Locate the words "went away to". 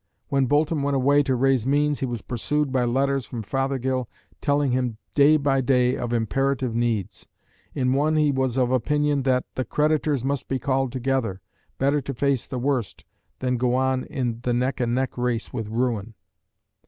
0.81-1.35